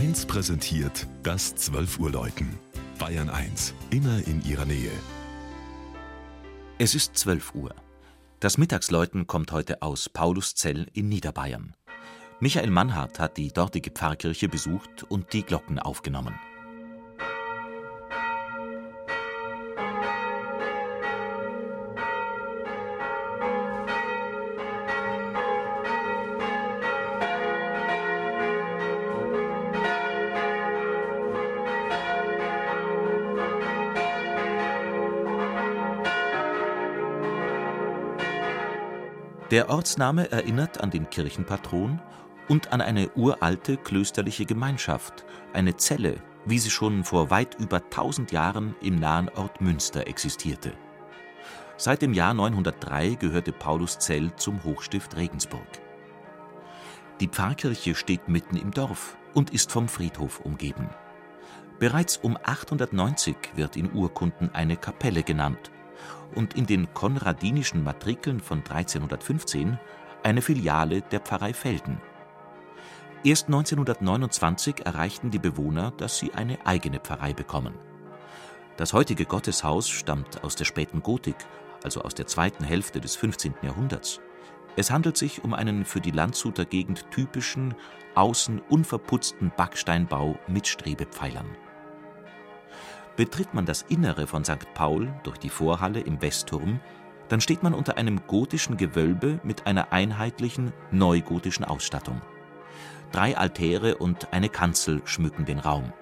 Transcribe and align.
1 0.00 0.24
präsentiert 0.24 1.06
das 1.22 1.54
12 1.56 1.98
Uhr 1.98 2.10
Läuten. 2.10 2.58
Bayern 2.98 3.28
1, 3.28 3.74
immer 3.90 4.26
in 4.26 4.42
ihrer 4.46 4.64
Nähe. 4.64 4.90
Es 6.78 6.94
ist 6.94 7.18
12 7.18 7.54
Uhr. 7.54 7.74
Das 8.40 8.56
Mittagsläuten 8.56 9.26
kommt 9.26 9.52
heute 9.52 9.82
aus 9.82 10.08
Pauluszell 10.08 10.86
in 10.94 11.10
Niederbayern. 11.10 11.76
Michael 12.40 12.70
Mannhardt 12.70 13.18
hat 13.18 13.36
die 13.36 13.52
dortige 13.52 13.90
Pfarrkirche 13.90 14.48
besucht 14.48 15.02
und 15.02 15.34
die 15.34 15.42
Glocken 15.42 15.78
aufgenommen. 15.78 16.40
Der 39.50 39.68
Ortsname 39.68 40.30
erinnert 40.30 40.80
an 40.80 40.90
den 40.90 41.10
Kirchenpatron 41.10 42.00
und 42.48 42.72
an 42.72 42.80
eine 42.80 43.10
uralte 43.16 43.76
klösterliche 43.76 44.46
Gemeinschaft, 44.46 45.24
eine 45.52 45.76
Zelle, 45.76 46.22
wie 46.44 46.60
sie 46.60 46.70
schon 46.70 47.02
vor 47.02 47.30
weit 47.30 47.56
über 47.58 47.78
1000 47.78 48.30
Jahren 48.30 48.76
im 48.80 48.94
nahen 48.94 49.28
Ort 49.30 49.60
Münster 49.60 50.06
existierte. 50.06 50.72
Seit 51.76 52.00
dem 52.00 52.12
Jahr 52.12 52.32
903 52.32 53.16
gehörte 53.16 53.50
Pauluszell 53.50 54.30
zum 54.36 54.62
Hochstift 54.62 55.16
Regensburg. 55.16 55.66
Die 57.18 57.26
Pfarrkirche 57.26 57.96
steht 57.96 58.28
mitten 58.28 58.56
im 58.56 58.70
Dorf 58.70 59.16
und 59.34 59.50
ist 59.50 59.72
vom 59.72 59.88
Friedhof 59.88 60.38
umgeben. 60.38 60.90
Bereits 61.80 62.18
um 62.18 62.38
890 62.40 63.36
wird 63.56 63.76
in 63.76 63.92
Urkunden 63.92 64.54
eine 64.54 64.76
Kapelle 64.76 65.24
genannt 65.24 65.72
und 66.34 66.54
in 66.54 66.66
den 66.66 66.92
konradinischen 66.94 67.82
Matrikeln 67.82 68.40
von 68.40 68.58
1315 68.58 69.78
eine 70.22 70.42
Filiale 70.42 71.02
der 71.02 71.20
Pfarrei 71.20 71.54
Velden. 71.54 72.00
Erst 73.22 73.48
1929 73.48 74.86
erreichten 74.86 75.30
die 75.30 75.38
Bewohner, 75.38 75.92
dass 75.96 76.18
sie 76.18 76.32
eine 76.32 76.64
eigene 76.66 77.00
Pfarrei 77.00 77.34
bekommen. 77.34 77.74
Das 78.76 78.94
heutige 78.94 79.26
Gotteshaus 79.26 79.88
stammt 79.90 80.42
aus 80.42 80.56
der 80.56 80.64
späten 80.64 81.02
Gotik, 81.02 81.36
also 81.84 82.00
aus 82.00 82.14
der 82.14 82.26
zweiten 82.26 82.64
Hälfte 82.64 83.00
des 83.00 83.16
15. 83.16 83.54
Jahrhunderts. 83.62 84.20
Es 84.76 84.90
handelt 84.90 85.18
sich 85.18 85.44
um 85.44 85.52
einen 85.52 85.84
für 85.84 86.00
die 86.00 86.12
Landshuter 86.12 86.64
Gegend 86.64 87.10
typischen, 87.10 87.74
außen 88.14 88.60
unverputzten 88.70 89.52
Backsteinbau 89.54 90.38
mit 90.46 90.66
Strebepfeilern. 90.66 91.46
Betritt 93.16 93.54
man 93.54 93.66
das 93.66 93.82
Innere 93.82 94.26
von 94.26 94.44
St. 94.44 94.72
Paul 94.74 95.12
durch 95.22 95.38
die 95.38 95.50
Vorhalle 95.50 96.00
im 96.00 96.22
Westturm, 96.22 96.80
dann 97.28 97.40
steht 97.40 97.62
man 97.62 97.74
unter 97.74 97.96
einem 97.96 98.26
gotischen 98.26 98.76
Gewölbe 98.76 99.40
mit 99.44 99.66
einer 99.66 99.92
einheitlichen 99.92 100.72
neugotischen 100.90 101.64
Ausstattung. 101.64 102.20
Drei 103.12 103.36
Altäre 103.36 103.96
und 103.96 104.32
eine 104.32 104.48
Kanzel 104.48 105.02
schmücken 105.04 105.44
den 105.44 105.58
Raum. 105.58 105.92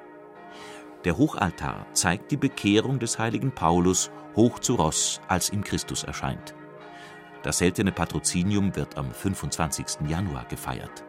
Der 1.04 1.16
Hochaltar 1.16 1.86
zeigt 1.92 2.30
die 2.30 2.36
Bekehrung 2.36 2.98
des 2.98 3.18
heiligen 3.18 3.52
Paulus 3.52 4.10
hoch 4.36 4.58
zu 4.58 4.74
Ross, 4.74 5.20
als 5.28 5.50
ihm 5.50 5.64
Christus 5.64 6.04
erscheint. 6.04 6.54
Das 7.42 7.58
seltene 7.58 7.92
Patrozinium 7.92 8.74
wird 8.74 8.98
am 8.98 9.10
25. 9.10 10.08
Januar 10.08 10.44
gefeiert. 10.46 11.04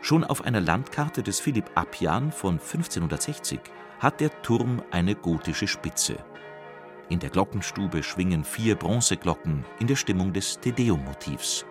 Schon 0.00 0.24
auf 0.24 0.44
einer 0.44 0.60
Landkarte 0.60 1.22
des 1.22 1.40
Philipp 1.40 1.70
Appian 1.74 2.32
von 2.32 2.54
1560 2.54 3.60
hat 4.04 4.20
der 4.20 4.42
Turm 4.42 4.82
eine 4.90 5.14
gotische 5.14 5.66
Spitze. 5.66 6.18
In 7.08 7.20
der 7.20 7.30
Glockenstube 7.30 8.02
schwingen 8.02 8.44
vier 8.44 8.74
Bronzeglocken 8.74 9.64
in 9.80 9.86
der 9.86 9.96
Stimmung 9.96 10.30
des 10.34 10.60
Tedeum-Motivs. 10.60 11.64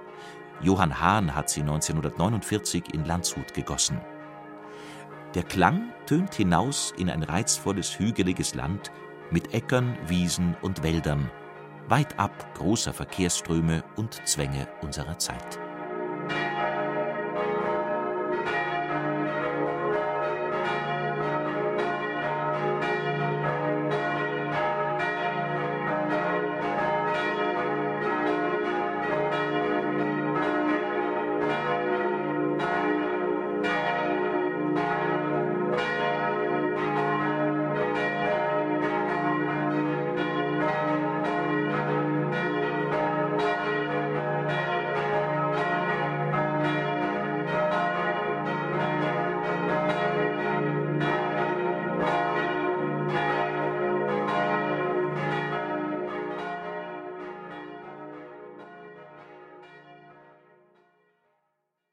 Johann 0.59 0.99
Hahn 0.99 1.35
hat 1.35 1.51
sie 1.51 1.61
1949 1.61 2.91
in 2.91 3.05
Landshut 3.05 3.53
gegossen. 3.53 4.01
Der 5.35 5.43
Klang 5.43 5.93
tönt 6.07 6.33
hinaus 6.33 6.91
in 6.97 7.07
ein 7.11 7.21
reizvolles, 7.21 7.99
hügeliges 7.99 8.55
Land 8.55 8.91
mit 9.29 9.53
Äckern, 9.53 9.95
Wiesen 10.07 10.57
und 10.63 10.81
Wäldern, 10.81 11.29
weit 11.87 12.17
ab 12.17 12.55
großer 12.55 12.93
Verkehrsströme 12.93 13.83
und 13.95 14.27
Zwänge 14.27 14.67
unserer 14.81 15.19
Zeit. 15.19 15.59